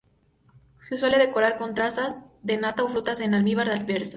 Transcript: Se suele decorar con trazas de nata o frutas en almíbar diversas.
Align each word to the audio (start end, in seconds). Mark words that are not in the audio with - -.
Se 0.89 0.97
suele 0.97 1.19
decorar 1.19 1.57
con 1.57 1.75
trazas 1.75 2.25
de 2.41 2.57
nata 2.57 2.83
o 2.83 2.87
frutas 2.89 3.19
en 3.19 3.35
almíbar 3.35 3.69
diversas. 3.85 4.09